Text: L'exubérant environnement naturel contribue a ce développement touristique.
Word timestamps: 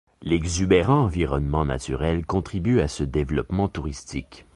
L'exubérant 0.23 1.03
environnement 1.03 1.63
naturel 1.63 2.25
contribue 2.25 2.79
a 2.79 2.87
ce 2.87 3.03
développement 3.03 3.67
touristique. 3.67 4.47